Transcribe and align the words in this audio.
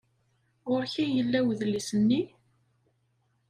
Ɣer-k 0.71 0.93
ay 1.03 1.09
yella 1.15 1.39
wedlis-nni? 1.45 2.21